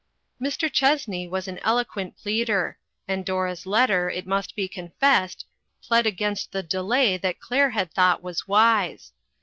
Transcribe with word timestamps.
Mr. 0.41 0.67
Chessney 0.67 1.27
was 1.29 1.47
an 1.47 1.59
eloquent 1.59 2.17
pleader; 2.17 2.75
and 3.07 3.23
Dora's 3.23 3.67
letter, 3.67 4.09
it 4.09 4.25
must 4.25 4.55
be 4.55 4.67
confessed, 4.67 5.45
plead 5.83 6.07
against 6.07 6.51
the 6.51 6.63
delay 6.63 7.17
that 7.17 7.39
Claire 7.39 7.69
had 7.69 7.93
thought 7.93 8.23
was 8.23 8.47
wise. 8.47 9.11